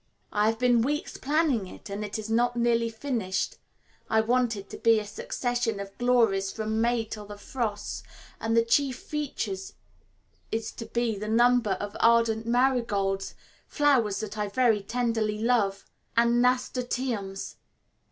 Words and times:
I 0.33 0.47
have 0.47 0.57
been 0.57 0.81
weeks 0.81 1.15
planning 1.17 1.67
it, 1.67 1.87
and 1.87 2.03
it 2.03 2.17
is 2.17 2.27
not 2.27 2.55
nearly 2.55 2.89
finished. 2.89 3.57
I 4.09 4.19
want 4.21 4.55
it 4.55 4.67
to 4.71 4.77
be 4.77 4.99
a 4.99 5.05
succession 5.05 5.79
of 5.79 5.95
glories 5.99 6.51
from 6.51 6.81
May 6.81 7.05
till 7.05 7.27
the 7.27 7.37
frosts, 7.37 8.01
and 8.39 8.57
the 8.57 8.65
chief 8.65 8.97
feature 8.97 9.53
is 10.51 10.71
to 10.71 10.87
be 10.87 11.19
the 11.19 11.27
number 11.27 11.73
of 11.73 11.95
"ardent 11.99 12.47
marigolds" 12.47 13.35
flowers 13.67 14.19
that 14.21 14.39
I 14.39 14.47
very 14.47 14.81
tenderly 14.81 15.37
love 15.37 15.85
and 16.17 16.41
nasturtiums. 16.41 17.57